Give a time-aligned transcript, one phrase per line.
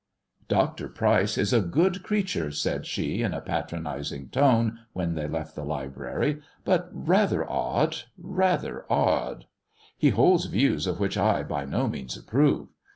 [0.47, 0.87] "Dr.
[0.89, 5.63] Pryce is a good creature," said she in a patronizing tone when they left the
[5.63, 9.45] library," but rather odd— rather odd.
[9.99, 12.69] He holds views of which I by no means approve.